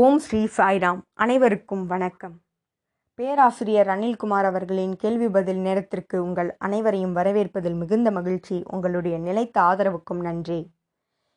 [0.00, 0.98] ஓம் ஸ்ரீ சாய்ராம்.
[1.14, 2.40] அனைவருக்கும் வணக்கம்.
[3.14, 10.70] பேராசிரியர் அனில்குமார் அவர்களின் கேள்வி பதில் நேரத்திற்கு உங்கள் அனைவரையும் வரவேற்பதில் மிகுந்த மகிழ்ச்சி உங்களுடைய நிலைத்த ஆதரவுக்கும் நன்றி.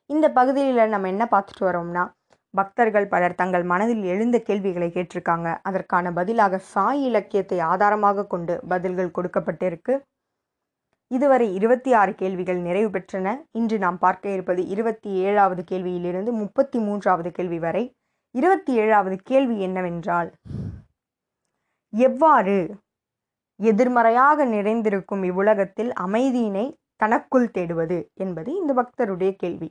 [0.05, 2.09] இந்த பகுதியில் நம்ம என்ன பார்த்துட்டு வரோம்னா
[2.49, 5.57] பக்தர்கள் பலர் தங்கள் மனதில் எழுந்த கேள்விகளை கேட்டிருக்காங்க.
[5.61, 9.99] அதற்கான பதிலாக சாய் இலக்கியத்தை ஆதாரமாக கொண்டு பதில்கள் கொடுக்கப்பட்டிருக்கு.
[11.07, 13.37] இதுவரை இருபத்தி ஆறு கேள்விகள் நிறைவு பெற்றன.
[13.51, 17.95] இன்று நாம் பார்க்க இருப்பது இருபத்தி ஏழாவது கேள்வியிலிருந்து முப்பத்தி மூன்றாவது கேள்வி வரை.
[18.35, 20.29] இருபத்தி ஏழாவது கேள்வி என்னவென்றால்
[21.93, 22.75] எவ்வாறு
[23.59, 29.69] எதிர்மறையாக நிறைந்திருக்கும் இவ்வுலகத்தில் அமைதியினை தனக்குள் தேடுவது என்பது இந்த பக்தருடைய கேள்வி.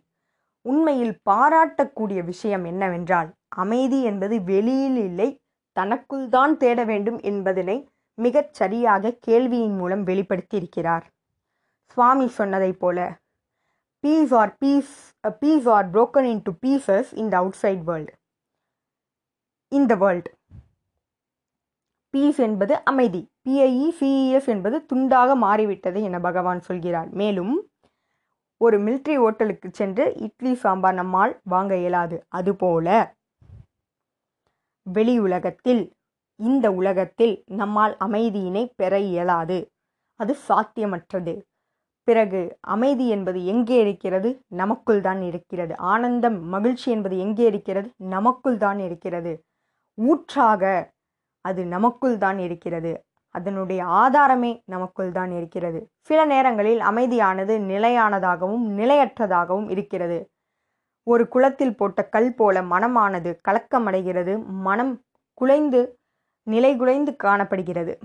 [0.65, 5.41] உண்மையில் பாராட்டக்கூடிய விஷயம் என்னவென்றால் அமைதி என்பது வெளியில் இல்லை
[5.73, 11.07] தனக்குள் தான் தேட வேண்டும் என்பதனை மிகச் சரியாக கேள்வியின் மூலம் வெளிப்படுத்தி இருக்கிறார்
[11.89, 13.19] சுவாமி சொன்னதைப் போல
[14.01, 14.95] peace or piece
[15.39, 18.13] piece are broken into pieces in the outside world
[19.73, 20.27] in the world.
[22.11, 23.29] Peace என்பது அமைதி.
[23.45, 27.09] பிஐஇ சிஇஎஸ் என்பது துண்டாக மாறிவிட்டது என பகவான் சொல்கிறார்.
[27.11, 27.71] மேலும்
[28.57, 32.25] ஒரு மிலிட்ரி ஓட்டலுக்கு சென்று இட்லி சாம்பார் நம்மால் வாங்க இயலாது.
[32.29, 33.15] அதுபோல
[34.83, 35.93] வெளி உலகத்தில்
[36.37, 39.73] இந்த உலகத்தில் நம்மால் அமைதியினை பெற இயலாது.
[40.17, 41.43] அது சாத்தியமற்றது.
[42.05, 44.43] பிறகு அமைதி என்பது எங்கே இருக்கிறது?
[44.49, 45.77] நமக்குள் தான் இருக்கிறது.
[45.77, 47.93] ஆனந்தம் மகிழ்ச்சி என்பது எங்கே இருக்கிறது?
[47.97, 49.45] நமக்குள் தான் இருக்கிறது.
[50.01, 50.93] ஊற்றாக
[51.41, 53.05] அது நமக்குள் தான் இருக்கிறது.
[53.35, 55.81] அதனுடைய ஆதாரமே நமக்குள் தான் இருக்கிறது.
[56.01, 60.31] சில நேரங்களில் அமைதியானது நிலையானதாகவும் நிலையற்றதாகவும் இருக்கிறது.
[61.03, 64.45] ஒரு குளத்தில் போட்ட கல் போல மனமானது கலக்கமடைகிறது.
[64.47, 65.03] மனம்
[65.35, 65.81] குலைந்து
[66.43, 67.99] நிலை குலைந்து காணப்படுகிறது.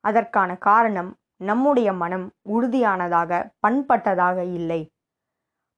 [0.00, 4.80] அதற்கான காரணம் நம்முடைய மனம் உறுதியானதாக பண்பட்டதாக இல்லை.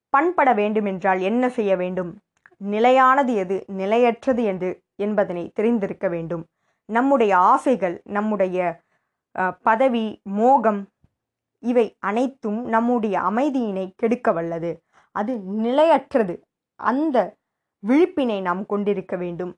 [0.08, 2.10] பண்பட வேண்டுமென்றால் என்ன செய்ய வேண்டும்?
[2.56, 3.56] நிலையானது எது?
[3.66, 4.70] நிலையற்றது என்று
[5.04, 6.44] என்பதனை தெரிந்திருக்க வேண்டும்.
[6.88, 8.58] நம்முடைய ஆசைகள் நம்முடைய
[9.62, 10.04] பதவி
[10.38, 10.80] மோகம்
[11.62, 14.70] இவை அனைத்தும் நம்முடைய அமைதியினை கெடுக்க வல்லது.
[15.16, 15.32] அது
[15.64, 16.34] நிலையற்றது.
[16.80, 17.18] அந்த
[17.82, 19.52] விழிப்பினை நாம் கொண்டிருக்க வேண்டும்.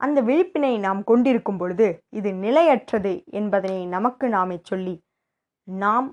[0.00, 4.94] அந்த விழிப்பினை நாம் கொண்டிருக்கும் பொழுது இது நிலையற்றது என்பதனை நமக்கு நாமே சொல்லி
[5.68, 6.08] நாம்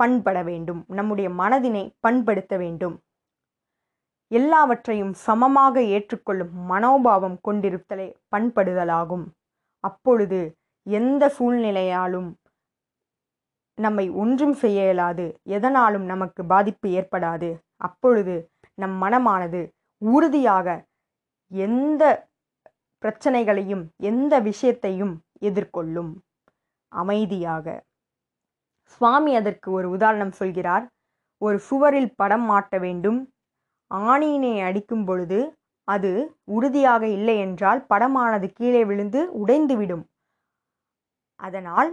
[0.00, 0.80] பண்பட வேண்டும்.
[0.98, 2.96] நம்முடைய மனதினை பண்படுத்த வேண்டும்.
[4.30, 9.26] எல்லாவற்றையும் சமமாக ஏற்றுக்கொள்ளும் மனோபாவம் கொண்டிருத்தலே பண்படுதலாகும்.
[9.84, 10.40] அப்பொழுது
[10.86, 12.34] எந்த சூழ்நிலையாலும்
[13.74, 15.26] நம்மை ஒன்றும் செய்ய இயலாது.
[15.42, 17.50] எதனாலும் நமக்கு பாதிப்பு ஏற்படாது.
[17.76, 19.60] அப்பொழுது நம் மனமானது
[19.98, 20.84] உறுதியாக
[21.50, 22.02] எந்த
[23.02, 26.12] பிரச்சனைகளையும் எந்த விஷயத்தையும் எதிர்கொள்ளும்.
[26.92, 27.66] அமைதியாக.
[28.82, 30.86] சுவாமி அதற்கு ஒரு உதாரணம் சொல்கிறார்.
[31.42, 33.32] ஒரு சுவரில் படம் மாட்ட வேண்டும்.
[33.90, 35.38] ஆணியினை அடிக்கும் பொழுது
[35.84, 36.10] அது
[36.44, 40.04] உறுதியாக இல்லை என்றால் படமானது கீழே விழுந்து உடைந்துவிடும்
[41.40, 41.90] அதனால்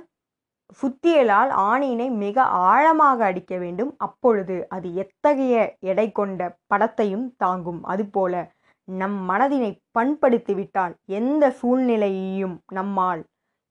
[0.82, 3.92] சுத்தியலால் ஆணியினை மிக ஆழமாக அடிக்க வேண்டும்.
[3.98, 7.82] அப்பொழுது அது எத்தகைய எடை கொண்ட படத்தையும் தாங்கும்.
[7.84, 8.34] அதுபோல
[8.88, 13.22] நம் மனதினை பண்படுத்திவிட்டால் எந்த சூழ்நிலையையும் நம்மால்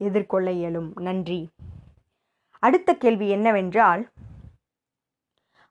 [0.00, 0.90] எதிர்கொள்ள இயலும்.
[1.00, 1.40] நன்றி.
[2.62, 4.02] அடுத்த கேள்வி என்னவென்றால்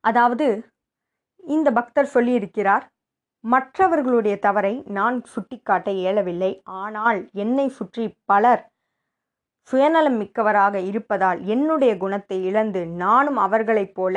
[0.03, 0.47] அதாவது
[1.43, 2.85] இந்த பக்தர் சொல்லியிருக்கிறார்
[3.43, 6.51] மற்றவர்களுடைய தவறை நான் சுட்டிக்காட்ட இயலவில்லை.
[6.63, 8.63] ஆனால் என்னை சுற்றி பலர்
[9.69, 14.15] சுயநலம் மிக்கவராக இருப்பதால் என்னுடைய குணத்தை இழந்து நானும் அவர்களைப் போல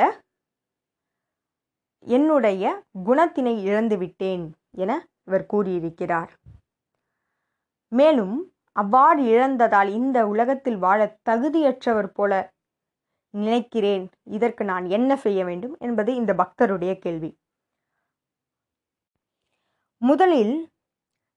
[2.07, 2.63] என்னுடைய
[3.07, 4.91] குணத்தினை இழந்துவிட்டேன் என
[5.25, 6.31] இவர் கூறியிருக்கிறார்.
[7.91, 8.35] மேலும்
[8.75, 10.99] அவ்வாறு இழந்ததால் இந்த உலகத்தில் வாழ
[11.29, 12.33] தகுதியற்றவர் போல
[13.33, 17.29] நினைக்கிறேன் இதற்கு நான் என்ன செய்ய வேண்டும் என்பது இந்த பக்தருடைய கேள்வி.
[20.01, 20.55] முதலில்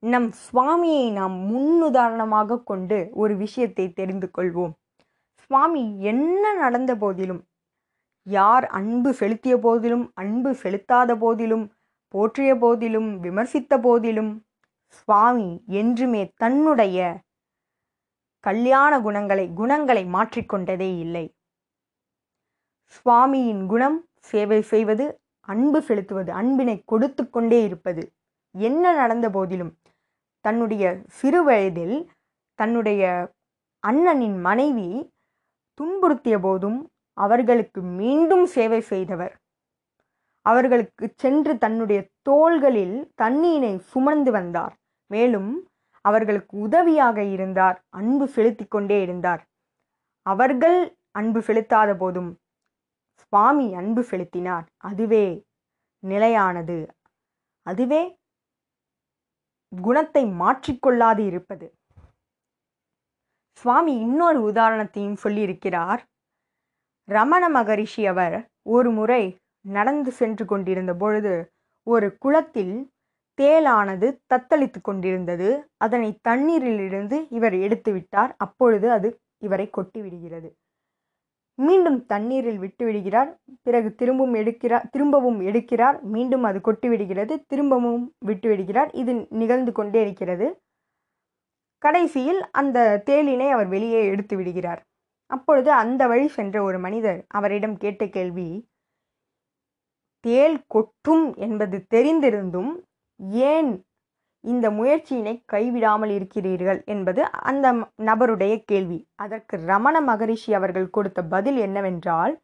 [0.02, 4.72] நம் சுவாமியை நாம் முன்னுதாரணமாக கொண்டு ஒரு விஷயத்தை தெரிந்து கொள்வோம்.
[5.34, 7.42] சுவாமி என்ன நடந்த போதிலும்
[8.26, 11.64] யார் அன்பு செலுத்திய போதிலும் அன்பு செலுத்தாத போதிலும்
[12.14, 14.32] போற்றிய போதிலும் விமர்சித்த போதிலும்
[14.88, 16.98] சுவாமி என்றுமே தன்னுடைய
[18.44, 21.24] கல்யாண குணங்களை குணங்களை மாற்றிக்கொண்டதே இல்லை.
[22.94, 28.02] சுவாமியின் குணம் சேவை செய்வது அன்பு செலுத்துவது அன்பினை கொடுத்து கொண்டே இருப்பது.
[28.54, 29.72] என்ன நடந்த போதிலும்
[30.40, 32.10] தன்னுடைய சிறு வயதில்
[32.54, 33.32] தன்னுடைய
[33.86, 34.88] அண்ணனின் மனைவி
[35.80, 39.34] துன்புறுத்திய போதும் அவர்களுக்கு மீண்டும் சேவை செய்தவர்.
[40.42, 44.74] அவர்களுக்கு சென்று தன்னுடைய தோள்களில் தண்ணீரை சுமந்து வந்தார்.
[45.06, 45.50] மேலும்
[46.00, 49.42] அவர்களுக்கு உதவியாக இருந்தார் அன்பு செலுத்தி கொண்டே இருந்தார்.
[50.22, 50.78] அவர்கள்
[51.10, 52.30] அன்பு செலுத்தாத போதும்
[53.30, 54.66] சுவாமி அன்பு செலுத்தினார்.
[54.76, 55.44] அதுவே
[56.02, 56.78] நிலையானது.
[57.66, 58.18] அதுவே
[59.82, 61.66] குணத்தை மாற்றிக்கொள்ளாது இருப்பது.
[63.52, 66.00] சுவாமி இன்னொரு உதாரணத்தையும் சொல்லியிருக்கிறார்.
[67.08, 69.22] ரமண மகரிஷி அவர் ஒரு முறை
[69.60, 71.34] நடந்து சென்று கொண்டிருந்த பொழுது
[71.86, 72.74] ஒரு குளத்தில்
[73.40, 75.48] தேளானது தத்தளித்து கொண்டிருந்தது.
[75.76, 78.32] அதனை தண்ணீரிலிருந்து இவர் எடுத்துவிட்டார்.
[78.36, 80.50] அப்பொழுது அது இவரை கொட்டிவிடுகிறது.
[81.66, 83.30] மீண்டும் தண்ணீரில் விட்டு விடுகிறார்
[83.62, 85.96] பிறகு திரும்பவும் எடுக்கிறார் திரும்பவும் எடுக்கிறார்.
[86.14, 90.48] மீண்டும் அது கொட்டி விடுகிறது திரும்பவும் விட்டு விடுகிறார் இது நிகழ்ந்து கொண்டே இருக்கிறது.
[91.82, 92.78] கடைசியில் அந்த
[93.10, 94.80] தேளினை அவர் வெளியே எடுத்து விடுகிறார்.
[95.30, 98.48] அப்பொழுது அந்த வழி சென்ற ஒரு மனிதர் அவரிடம் கேட்ட கேள்வி
[100.24, 102.72] தேள் கொட்டும் என்பது தெரிந்திருந்தும்
[103.52, 103.70] ஏன்
[104.44, 107.66] இந்த முயற்சியினை கைவிடாமல் இருக்கிறீர்கள் என்பது அந்த
[108.08, 108.98] நபருடைய கேள்வி.
[109.24, 112.34] அதற்கு ரமண மகரிஷி அவர்கள் கொடுத்த பதில் என்னவென்றால்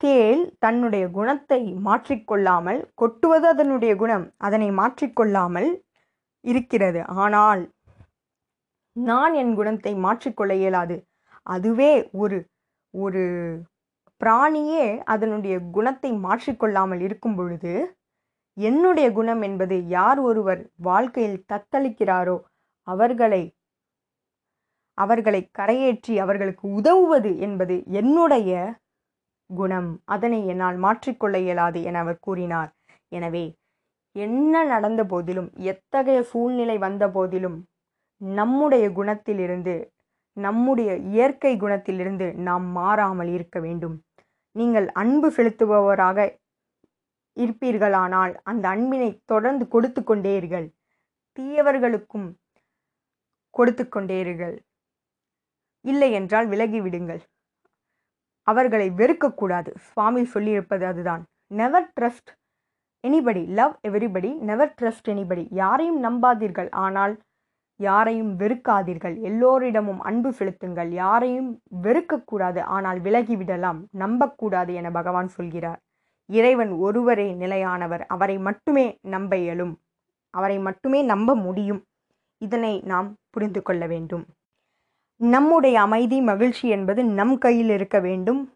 [0.00, 5.68] தேல் தன்னுடைய குணத்தை மாற்றிக்கொள்ளாமல் கொட்டுவது அதனுடைய குணம் அதனை மாற்றிக்கொள்ளாமல்
[6.44, 7.00] இருக்கிறது.
[7.22, 7.62] ஆனால்
[8.96, 10.96] நான் என் குணத்தை மாற்றிக்கொள்ள இயலாது.
[11.46, 11.92] அதுவே
[12.22, 12.38] ஒரு
[12.94, 13.22] ஒரு
[14.20, 17.72] பிராணியே அதனுடைய குணத்தை மாற்றிக்கொள்ளாமல் இருக்கும் பொழுது
[18.68, 22.36] என்னுடைய குணம் என்பது யார் ஒருவர் வாழ்க்கையில் தத்தளிக்கிறாரோ
[22.88, 23.42] அவர்களை
[24.98, 28.50] அவர்களை கரையேற்றி அவர்களுக்கு உதவுவது என்பது என்னுடைய
[29.50, 29.88] குணம்.
[30.14, 32.70] அதனை என்னால் மாற்றிக்கொள்ள இயலாது என அவர் கூறினார்.
[33.12, 33.44] எனவே
[34.16, 37.58] என்ன நடந்த போதிலும் எத்தகைய சூழ்நிலை வந்த போதிலும்
[38.20, 39.74] நம்முடைய குணத்திலிருந்து
[40.36, 43.96] நம்முடைய இயற்கை குணத்திலிருந்து நாம் மாறாமல் இருக்க வேண்டும்.
[44.56, 46.18] நீங்கள் அன்பு செலுத்துபவராக
[47.44, 50.66] இருப்பீர்களானால் அந்த அன்பினை தொடர்ந்து கொடுத்து கொண்டேர்கள்
[51.38, 52.28] தீயவர்களுக்கும்
[53.56, 54.56] கொடுத்து கொண்டேர்கள்
[55.84, 57.22] இல்லை என்றால் விலகிவிடுங்கள்
[58.46, 61.22] அவர்களை வெறுக்கக்கூடாது சுவாமி சொல்லியிருப்பது அதுதான்.
[61.58, 62.30] Never trust
[63.04, 66.70] anybody love everybody never trust anybody யாரையும் நம்பாதீர்கள்.
[66.84, 67.14] ஆனால்
[67.80, 69.14] யாரையும் வெறுக்காதீர்கள்.
[69.28, 70.90] எல்லோரிடமும் அன்பு செலுத்துங்கள்.
[71.02, 71.50] யாரையும்
[71.84, 75.80] வெறுக்கக்கூடாது ஆனால் விலகிவிடலாம் நம்பக்கூடாது என பகவான் சொல்கிறார்.
[76.30, 78.06] இறைவன் ஒருவரே நிலையானவர்.
[78.06, 79.80] அவரை மட்டுமே நம்ப இயலும்.
[80.30, 81.84] அவரை மட்டுமே நம்ப முடியும்.
[82.38, 84.24] இதனை நாம் புரிந்து கொள்ள வேண்டும்.
[85.16, 88.54] நம்முடைய அமைதி மகிழ்ச்சி என்பது நம் கையில் இருக்க வேண்டும்.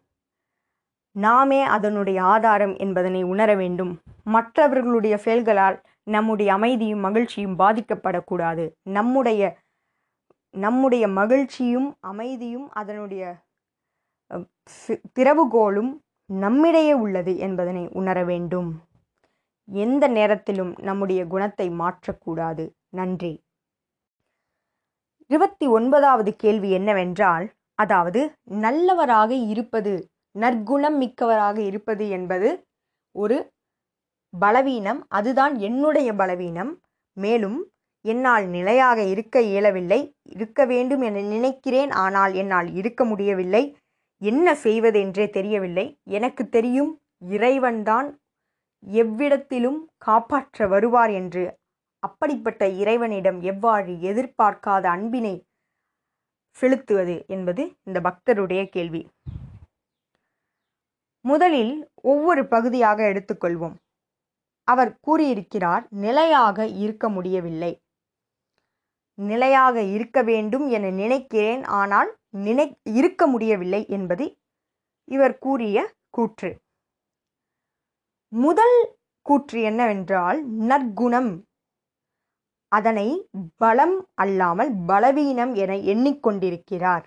[1.11, 3.99] நாமே அதனுடைய ஆதாரம் என்பதனை உணர வேண்டும்.
[4.23, 8.65] மற்றவர்களுடைய செயல்களால் நம்முடைய அமைதியும் மகிழ்ச்சியும் பாதிக்கப்படக்கூடாது.
[8.83, 9.57] நம்முடைய
[10.49, 13.35] நம்முடைய மகிழ்ச்சியும் அமைதியும் அதனுடைய
[15.19, 15.91] திறவுகோலும்
[16.29, 18.69] நம்மிடையே உள்ளது என்பதனை உணர வேண்டும்.
[19.67, 22.65] எந்த நேரத்திலும் நம்முடைய குணத்தை மாற்றக்கூடாது.
[22.89, 23.33] நன்றி.
[25.29, 27.45] இருபத்தி ஒன்பதாவது கேள்வி என்னவென்றால்
[27.75, 28.21] அதாவது
[28.65, 29.93] நல்லவராக இருப்பது
[30.35, 32.49] நற்குணம் மிக்கவராக இருப்பது என்பது
[33.15, 33.37] ஒரு
[34.33, 36.71] பலவீனம் அதுதான் என்னுடைய பலவீனம்.
[37.17, 37.59] மேலும்
[38.05, 43.63] என்னால் நிலையாக இருக்க இயலவில்லை இருக்க வேண்டும் என நினைக்கிறேன் ஆனால் என்னால் இருக்க முடியவில்லை.
[44.21, 45.99] என்ன செய்வதென்றே தெரியவில்லை.
[46.03, 48.07] எனக்கு தெரியும் இறைவன்தான்
[48.87, 51.45] எவ்விடத்திலும் காப்பாற்ற வருவார் என்று.
[52.03, 55.35] அப்படிப்பட்ட இறைவனிடம் எவ்வாறு எதிர்பார்க்காத அன்பினை
[56.57, 59.01] செலுத்துவது என்பது இந்த பக்தருடைய கேள்வி.
[61.25, 61.73] முதலில்
[62.03, 63.75] ஒவ்வொரு பகுதியாக எடுத்துக்கொள்வோம்.
[64.67, 67.71] அவர் கூறியிருக்கிறார் நிலையாக இருக்க முடியவில்லை.
[69.17, 72.09] நிலையாக இருக்க வேண்டும் என நினைக்கிறேன் ஆனால்
[72.43, 72.65] நினை
[72.99, 74.25] இருக்க முடியவில்லை என்பது
[75.07, 75.77] இவர் கூறிய
[76.09, 76.51] கூற்று.
[78.33, 78.77] முதல்
[79.21, 80.39] கூற்று என்னவென்றால்
[80.69, 81.31] நற்குணம்.
[82.71, 83.07] அதனை
[83.57, 87.05] பலம் அல்லாமல் பலவீனம் என எண்ணிக்கொண்டிருக்கிறார்.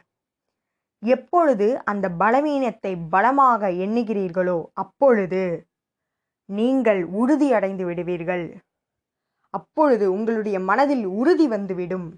[1.02, 5.42] எப்பொழுது அந்த பலவீனத்தை பலமாக எண்ணுகிறீர்களோ அப்பொழுது
[6.48, 8.46] நீங்கள் உறுதி அடைந்து விடுவீர்கள்.
[9.54, 12.08] அப்பொழுது உங்களுடைய மனதில் உறுதி வந்துவிடும்.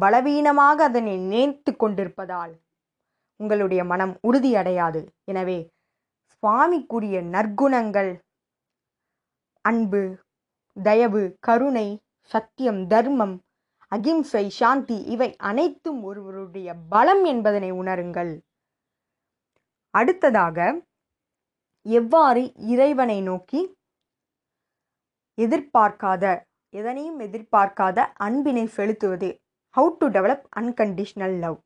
[0.00, 2.54] பலவீனமாக அதனை நினைத்து கொண்டிருப்பதால்
[3.40, 5.00] உங்களுடைய மனம் உறுதியடையாது.
[5.24, 5.58] எனவே
[6.32, 8.12] சுவாமி கூறிய நற்குணங்கள்
[9.64, 10.02] அன்பு
[10.76, 11.88] தயவு கருணை
[12.30, 13.36] சத்தியம் தர்மம்
[13.92, 18.32] அகிம்சை சாந்தி இவை அனைத்தும் ஒருவருடைய பலம் என்பதனை உணருங்கள்.
[19.94, 20.58] அடுத்ததாக
[21.86, 23.60] எவ்வாறு இறைவனை நோக்கி
[25.38, 26.24] எதிர்பார்க்காத
[26.74, 29.30] எதனையும் எதிர்பார்க்காத அன்பினை செலுத்துவது
[29.76, 31.56] how to develop unconditional love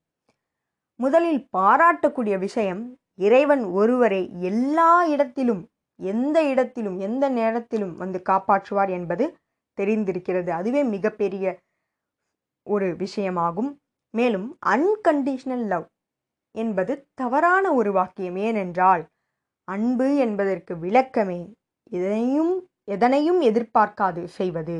[0.96, 5.68] முதலில் பாராட்டக்கூடிய விஷயம் இறைவன் ஒருவரை எல்லா இடத்திலும்
[6.00, 9.36] எந்த இடத்திலும் எந்த நேரத்திலும் வந்து காப்பாற்றுவார் என்பது
[9.78, 10.48] தெரிந்திருக்கிறது.
[10.48, 11.58] அதுவே மிகப்பெரிய
[12.62, 13.70] ஒரு விஷயமாகும்.
[14.10, 15.86] மேலும் அன்கண்டிஷ்னல் லவ்
[16.54, 18.36] என்பது தவறான ஒரு வாக்கியம்.
[18.36, 19.04] ஏனென்றால்
[19.64, 21.40] அன்பு என்பதற்கு விளக்கமே
[21.90, 24.78] எதனையும் எதனையும் எதிர்பார்க்காது செய்வது.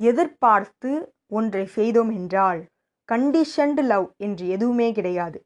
[0.00, 2.60] எதிர்பார்த்து ஒன்றை செய்தோம் என்றால்
[3.08, 5.38] கண்டிஷன்டு லவ் என்று எதுவுமே கிடையாது.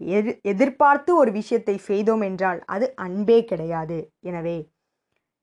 [0.00, 3.98] எதிர் எதிர்பார்த்து ஒரு விஷயத்தை செய்தோம் என்றால் அது அன்பே கிடையாது.
[4.28, 4.58] எனவே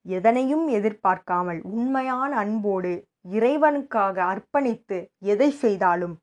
[0.06, 2.92] எதனையும் எதிர்பார்க்காமல் உண்மையான அன்போடு
[3.36, 4.98] இறைவனுக்காக அர்ப்பணித்து
[5.34, 6.16] எதை செய்தாலும்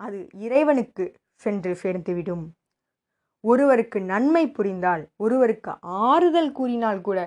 [0.00, 1.04] அது இறைவனுக்கு
[1.42, 2.44] சென்று சேர்ந்துவிடும்.
[3.44, 5.72] ஒருவருக்கு நன்மை புரிந்தால் ஒருவருக்கு
[6.08, 7.18] ஆறுதல் கூறினால் கூட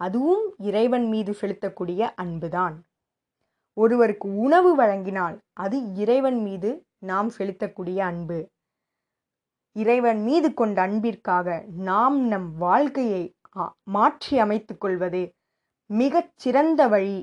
[0.00, 2.76] அதுவும் இறைவன் மீது செலுத்தக்கூடிய அன்புதான்.
[3.82, 6.70] ஒருவருக்கு உணவு வழங்கினால் அது இறைவன் மீது
[7.10, 8.38] நாம் செலுத்தக்கூடிய அன்பு.
[9.76, 11.48] இறைவன் மீது கொண்ட அன்பிற்காக
[11.90, 13.24] நாம் நம் வாழ்க்கையை
[13.96, 15.22] மாற்றி அமைத்துக் கொள்வது
[15.90, 17.18] மிகச் சிறந்த வழி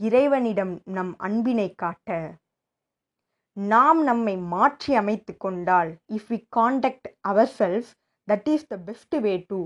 [0.00, 2.10] இறைவனிடம் நம் அன்பினை காட்ட.
[3.56, 7.90] நாம் நம்மை மாற்றி அமைத்து கொண்டால் if we conduct our self
[8.28, 9.60] that is the best way to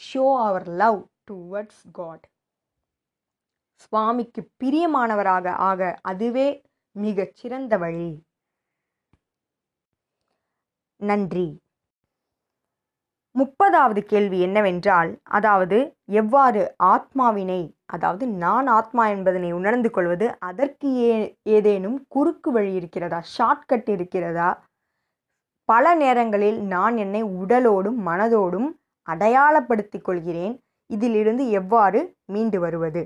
[0.00, 2.24] show our love towards God
[3.80, 6.48] சுவாமிக்கு பிரியமானவராக ஆக அதுவே
[6.96, 8.10] மிகச் சிறந்த வழி.
[11.00, 11.46] நன்றி.
[13.34, 15.76] முப்பதாவது கேள்வி என்னவென்றால் அதாவது
[16.12, 21.12] எவ்வாறு ஆத்மாவினை அதாவது நான் ஆத்மா என்பதனை உணர்ந்து கொள்வது அதற்கு ஏ
[21.48, 24.48] ஏதேனும் குறுக்கு வழி இருக்கிறதா ஷார்ட்கட் இருக்கிறதா?
[25.68, 28.68] பல நேரங்களில் நான் என்னை உடலோடும் மனதோடும்
[29.08, 30.54] அடையாளப்படுத்திக் கொள்கிறேன்.
[30.90, 33.02] இதிலிருந்து எவ்வாறு மீண்டு வருவது?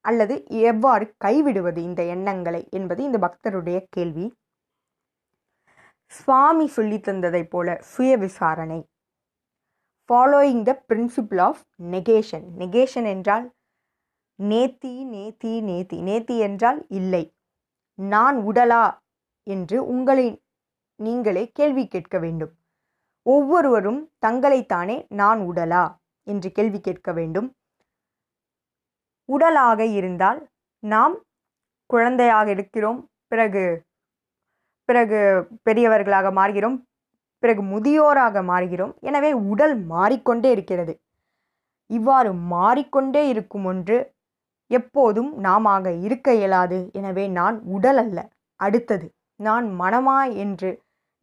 [0.00, 4.32] அல்லது எவ்வாறு கைவிடுவது இந்த எண்ணங்களை என்பது இந்த பக்தருடைய கேள்வி.
[6.06, 8.88] சுவாமி சொல்லி தந்ததைப் போல சுய விசாரணை.
[10.08, 13.52] Following the principle of negation negation என்றால்
[14.38, 15.98] நேத்தி நேத்தி நேத்தி.
[16.02, 17.34] நேத்தி என்றால் இல்லை.
[17.94, 18.98] நான் உடலா
[19.42, 20.42] என்று உங்களை
[20.96, 22.54] நீங்களே கேள்வி கேட்க வேண்டும்.
[23.22, 25.84] ஒவ்வொருவரும் தங்களைத்தானே நான் உடலா
[26.26, 27.54] என்று கேள்வி கேட்க வேண்டும்.
[29.34, 30.40] உடலாக இருந்தால்
[30.82, 31.14] நாம்
[31.90, 33.00] குழந்தையாக இருக்கிறோம்
[33.32, 33.64] பிறகு
[34.88, 35.18] பிறகு
[35.66, 36.76] பெரியவர்களாக மாறுகிறோம்.
[37.42, 38.92] பிறகு முதியோராக மாறுகிறோம்.
[39.08, 40.94] எனவே உடல் மாறிக்கொண்டே இருக்கிறது.
[41.90, 43.96] இவ்வாறு மாறிக்கொண்டே இருக்கும் ஒன்று
[44.70, 46.78] எப்போதும் நாமாக இருக்க இயலாது.
[46.98, 48.18] எனவே நான் உடல் அல்ல
[48.60, 49.06] அடுத்தது
[49.40, 50.70] நான் மனமா என்று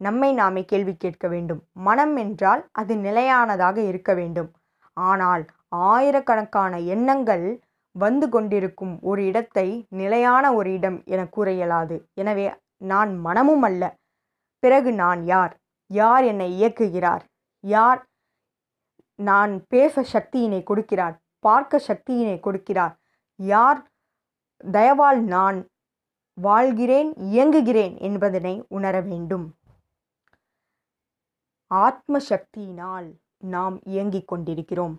[0.02, 1.62] நம்மை நாமே கேள்வி கேட்க வேண்டும்.
[1.88, 4.50] மனம் என்றால் அது நிலையானதாக இருக்க வேண்டும்.
[4.98, 5.44] ஆனால்
[5.90, 7.46] ஆயிரக்கணக்கான எண்ணங்கள்
[8.04, 9.68] வந்து கொண்டிருக்கும் ஒரு இடத்தை
[10.00, 12.46] நிலையான ஒரு இடம் என கூற இயலாது எனவே
[12.92, 13.84] நான் மனமும் அல்ல.
[14.64, 15.54] பிறகு நான் யார்?
[15.90, 17.24] யார் என்னை இயக்குகிறார்?
[17.64, 18.02] யார்
[19.20, 21.16] நான் பேச சக்தியினை கொடுக்கிறார்?
[21.46, 22.94] பார்க்க சக்தியினை கொடுக்கிறார்?
[23.40, 23.80] யார்
[24.72, 25.60] தயவால் நான்
[26.38, 29.46] வாழ்கிறேன் இயங்குகிறேன் என்பதனை உணர வேண்டும்.
[31.72, 33.08] ஆத்ம சக்தியினால்
[33.56, 34.96] நாம் இயங்கிக் கொண்டிருக்கிறோம்.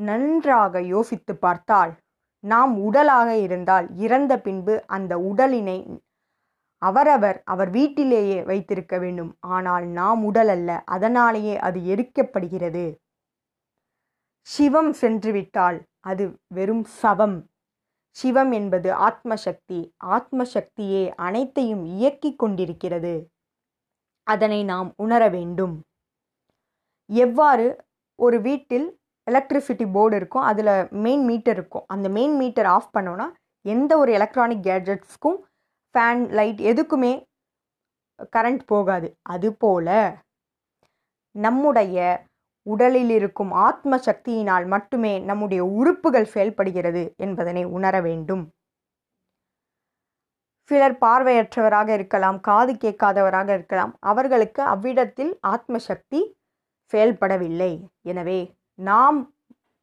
[0.00, 1.92] நன்றாக யோசித்து பார்த்தால்
[2.40, 5.98] நாம் உடலாக இருந்தால் இறந்த பின்பு அந்த உடலினை
[6.78, 9.36] அவரவர் அவர் வீட்டிலேயே வைத்திருக்க வேண்டும்.
[9.40, 12.84] ஆனால் நாம் உடல் அல்ல அதனாலேயே அது எரிக்கப்படுகிறது
[14.46, 17.36] சிவம் சென்றுவிட்டால் அது வெறும் சவம்.
[18.16, 19.80] சிவம் என்பது ஆத்மசக்தி.
[20.06, 23.14] ஆத்மசக்தியே அனைத்தையும் இயக்கிக் கொண்டிருக்கிறது.
[24.26, 25.74] அதனை நாம் உணர வேண்டும்.
[27.10, 27.66] எவ்வாறு?
[28.18, 28.99] ஒரு வீட்டில்
[29.30, 30.46] எலக்ட்ரிசிட்டி போர்டு இருக்கும்.
[30.50, 30.72] அதில்
[31.06, 31.86] மெயின் மீட்டர் இருக்கும்.
[31.86, 33.26] அந்த மெயின் மீட்டர் ஆஃப் பண்ணோன்னா
[33.64, 35.38] எந்த ஒரு எலக்ட்ரானிக் கேட்ஜெட்ஸ்க்கும்
[35.94, 37.12] ஃபேன் லைட் எதுக்குமே
[38.36, 39.08] கரண்ட் போகாது.
[39.34, 39.94] அதுபோல்
[41.34, 41.98] நம்முடைய
[42.66, 48.42] உடலில் இருக்கும் ஆத்ம சக்தியினால் மட்டுமே நம்முடைய உறுப்புகள் செயல்படுகிறது என்பதனை உணர வேண்டும்.
[50.70, 53.92] சிலர் பார்வையற்றவராக இருக்கலாம் காது கேட்காதவராக இருக்கலாம்.
[54.10, 56.20] அவர்களுக்கு அவ்விடத்தில் ஆத்ம சக்தி
[56.92, 57.72] செயல்படவில்லை.
[58.02, 58.40] எனவே
[58.80, 59.32] நாம்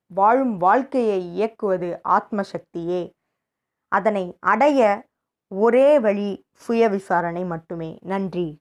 [0.07, 3.09] வாழும் வாழ்க்கையை இயக்குவது ஆத்ம சக்தியே
[3.87, 5.05] அதனை அடைய
[5.47, 7.97] ஒரே வழி சுய விசாரணை மட்டுமே.
[8.01, 8.59] நன்றி.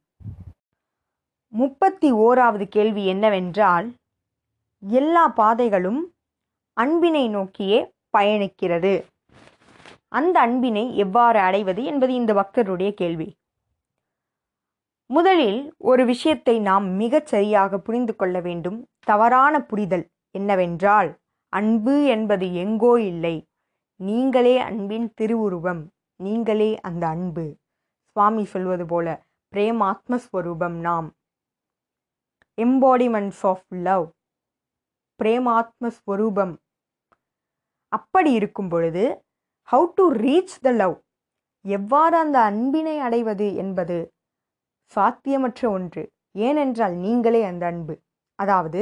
[1.48, 3.94] முப்பத்தி ஓராவது கேள்வி என்னவென்றால்
[4.80, 6.14] எல்லா பாதைகளும்
[6.72, 9.04] அன்பினை நோக்கியே பயணிக்கிறது.
[10.08, 13.36] அந்த அன்பினை எவ்வாறு அடைவது என்பது இந்த பக்தருடைய கேள்வி.
[15.06, 18.86] முதலில் ஒரு விஷயத்தை நாம் மிகச் சரியாக புரிந்து கொள்ள வேண்டும்.
[19.00, 21.10] தவறான புரிதல் என்னவென்றால்
[21.52, 23.36] அன்பு என்பது எங்கோ இல்லை.
[24.00, 25.82] நீங்களே அன்பின் திருவுருவம்
[26.20, 27.46] நீங்களே அந்த அன்பு.
[28.12, 29.06] சுவாமி சொல்வது போல
[29.52, 31.08] பிரேமாத்மஸ்வரூபம் நாம்.
[32.58, 34.06] எம்பாடிமெண்ட்ஸ் ஆஃப் லவ்
[35.20, 36.54] பிரேமாத்மஸ்வரூபம்.
[37.92, 39.04] அப்படி இருக்கும் பொழுது
[39.72, 40.96] how to reach the love
[41.64, 43.98] எவ்வாறு அந்த அன்பினை அடைவது என்பது
[44.92, 46.02] சாத்தியமற்ற ஒன்று.
[46.38, 47.94] ஏனென்றால் நீங்களே அந்த அன்பு.
[48.38, 48.80] அதாவது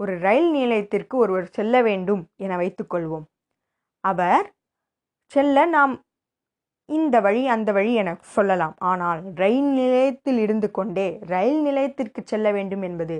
[0.00, 3.26] ஒரு ரயில் நிலையத்திற்கு ஒருவர் செல்ல வேண்டும் என வைத்துக்கொள்வோம்
[4.04, 4.46] அவர்
[5.32, 5.94] செல்ல நாம்
[6.88, 8.74] இந்த வழி அந்த வழி என சொல்லலாம்.
[8.90, 13.16] ஆனால் ரயில் நிலையத்தில் இருந்து கொண்டே ரயில் நிலையத்திற்கு செல்ல வேண்டும் என்பது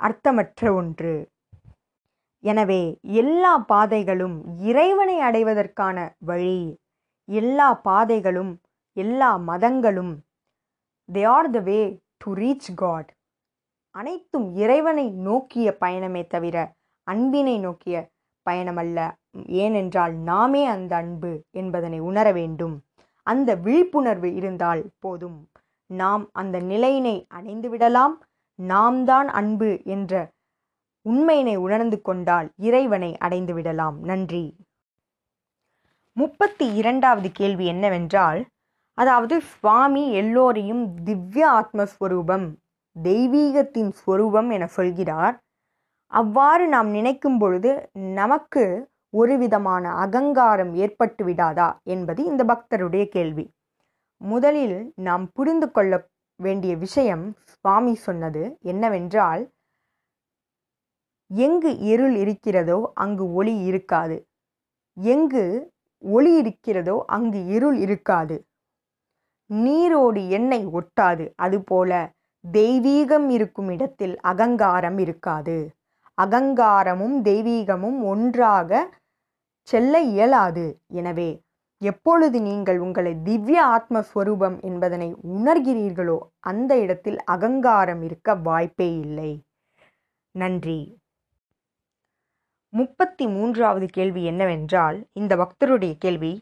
[0.00, 1.14] அர்த்தமற்ற ஒன்று.
[2.44, 2.82] எனவே
[3.22, 4.36] எல்லா பாதைகளும்
[4.70, 5.96] இறைவனை அடைவதற்கான
[6.30, 6.60] வழி.
[7.28, 8.52] எல்லா பாதைகளும்
[8.96, 10.12] எல்லா மதங்களும்
[11.08, 11.80] they are the way
[12.18, 13.10] to reach God
[13.90, 18.10] அனைத்தும் இறைவனை நோக்கிய பயணமே தவிர அன்பினை நோக்கிய
[18.50, 19.10] பயணமல்ல.
[19.46, 22.84] ஏனென்றால் நாமே அந்த அன்பு என்பதனை உணர வேண்டும்.
[23.22, 25.48] அந்த விழிப்புணர்வு இருந்தால் போதும்.
[25.86, 28.24] நாம் அந்த நிலையினை அடைந்து விடலாம்.
[28.54, 30.30] நாம் தான் அன்பு என்ற
[31.02, 34.00] உண்மையினை உணர்ந்து கொண்டால் இறைவனை அடைந்து விடலாம்.
[34.00, 34.56] நன்றி.
[36.12, 38.44] முப்பத்தி இரண்டாவது கேள்வி என்னவென்றால்
[38.94, 42.59] அதாவது சுவாமி எல்லோரையும் திவ்ய ஆத்மஸ்வரூபம்
[42.96, 45.36] தெய்வீகத்தின் ஸ்வரூபம் என சொல்கிறார்.
[46.12, 48.64] அவ்வாறு நாம் நினைக்கும் பொழுது நமக்கு
[49.10, 53.46] ஒரு விதமான அகங்காரம் ஏற்பட்டு விடாதா என்பது இந்த பக்தருடைய கேள்வி.
[54.20, 56.08] முதலில் நாம் புரிந்து கொள்ள
[56.40, 59.42] வேண்டிய விஷயம் சுவாமி சொன்னது என்னவென்றால்
[61.30, 64.16] எங்கு இருள் இருக்கிறதோ அங்கு ஒளி இருக்காது.
[64.96, 65.44] எங்கு
[66.02, 68.36] ஒளி இருக்கிறதோ அங்கு இருள் இருக்காது.
[69.50, 71.24] நீரோடு எண்ணெய் ஒட்டாது.
[71.36, 71.92] அதுபோல
[72.44, 75.58] தெய்வீகம் இருக்கும் இடத்தில் அகங்காரம் இருக்காது.
[76.18, 78.70] அகங்காரமும் தெய்வீகமும் ஒன்றாக
[79.68, 80.66] செல்ல இயலாது.
[80.92, 81.30] எனவே
[81.82, 89.30] எப்பொழுது நீங்கள் உங்களை திவ்ய ஆத்மஸ்வரூபம் என்பதனை உணர்கிறீர்களோ அந்த இடத்தில் அகங்காரம் இருக்க வாய்ப்பே இல்லை.
[90.34, 90.80] நன்றி.
[92.72, 96.32] முப்பத்தி மூன்றாவது கேள்வி என்னவென்றால் இந்த பக்தருடைய கேள்வி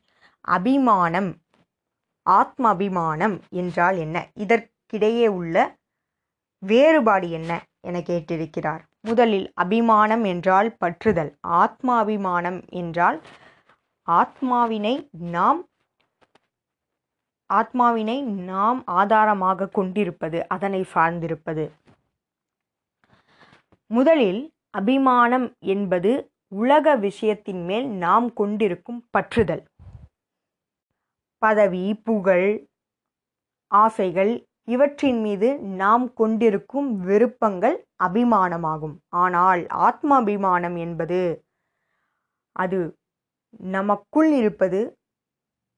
[0.48, 1.30] அபிமானம்
[2.26, 4.16] ஆத்ம அபிமானம் என்றால் என்ன?
[4.36, 5.56] இதற்கிடையே உள்ள
[6.58, 8.82] வேறுபாடு என்ன என கேட்டிருக்கிறார்.
[9.00, 13.22] முதலில் அபிமானம் என்றால் பற்றுதல் ஆத்மாபிமானம் என்றால்
[14.06, 15.60] ஆத்மாவினை நாம்
[17.50, 21.70] ஆத்மாவினை நாம் ஆதாரமாக கொண்டிருப்பது அதனை சார்ந்திருப்பது.
[23.86, 29.64] முதலில் அபிமானம் என்பது உலக விஷயத்தின் மேல் நாம் கொண்டிருக்கும் பற்றுதல்.
[31.38, 32.68] பதவி புகழ்
[33.66, 35.48] ஆசைகள் இவற்றின் மீது
[35.80, 37.76] நாம் கொண்டிருக்கும் விருப்பங்கள்
[38.06, 38.96] அபிமானமாகும்.
[39.24, 41.20] ஆனால் ஆத்மாபிமானம் என்பது
[42.56, 42.80] அது
[43.76, 44.80] நமக்குள் இருப்பது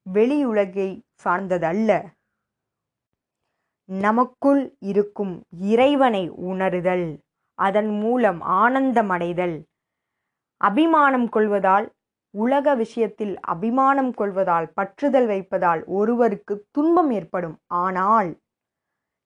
[0.06, 0.88] வெளியுலகை
[1.24, 1.90] சார்ந்ததல்ல.
[3.88, 5.32] நமக்குள் இருக்கும்
[5.72, 7.06] இறைவனை உணருதல்
[7.58, 9.56] அதன் மூலம் ஆனந்தமடைதல்.
[10.60, 11.86] அபிமானம் கொள்வதால்
[12.34, 17.56] உலக விஷயத்தில் அபிமானம் கொள்வதால் பற்றுதல் வைப்பதால் ஒருவருக்கு துன்பம் ஏற்படும்.
[17.82, 18.30] ஆனால்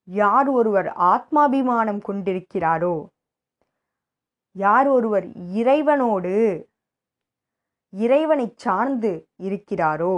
[0.08, 3.08] யார் ஒருவர் ஆத்மாபிமானம் கொண்டிருக்கிறாரோ?
[4.56, 6.34] யார் ஒருவர் இறைவனோடு
[7.92, 10.14] இறைவனை சார்ந்து இருக்கிறாரோ?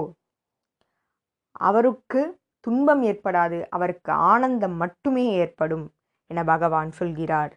[1.51, 5.93] அவருக்கு துன்பம் ஏற்படாது அவருக்கு ஆனந்தம் மட்டுமே ஏற்படும்
[6.31, 7.53] என பகவான் சொல்கிறார்.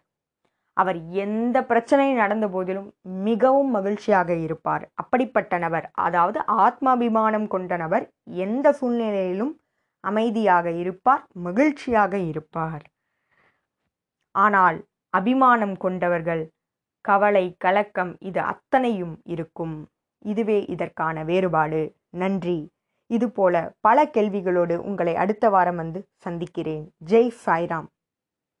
[0.72, 4.90] அவர் எந்த பிரச்சனை நடந்த போதிலும் மிகவும் மகிழ்ச்சியாக இருப்பார்.
[4.94, 9.52] அப்படிப்பட்ட நபர் அதாவது ஆத்மாபிமானம் கொண்ட நபர் எந்த சூழ்நிலையிலும்
[10.00, 12.84] அமைதியாக இருப்பார் மகிழ்ச்சியாக இருப்பார்.
[14.34, 14.78] ஆனால்
[15.14, 16.42] அபிமானம் கொண்டவர்கள்
[17.00, 19.76] கவலை கலக்கம் இது அத்தனையும் இருக்கும்.
[20.18, 21.94] இதுவே இதற்கான வேறுபாடு.
[22.10, 22.58] நன்றி.
[23.10, 26.84] இதுபோல பல கேள்விகளோடு உங்களை அடுத்த வாரம் வந்து சந்திக்கிறேன்.
[27.06, 27.88] ஜெய் சாய்ராம்.